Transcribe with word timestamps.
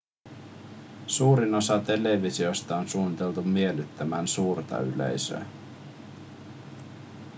suurin 1.07 1.55
osa 1.55 1.79
televisioista 1.79 2.77
on 2.77 2.89
suunniteltu 2.89 3.41
miellyttämään 3.43 4.27
suurta 4.27 4.79
yleisöä 4.79 5.45